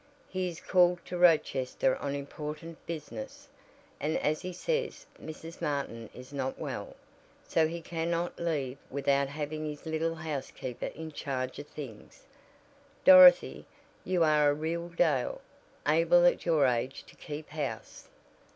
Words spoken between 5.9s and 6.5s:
is